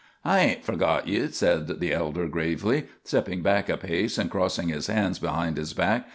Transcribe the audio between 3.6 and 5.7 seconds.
a pace and crossing his hands behind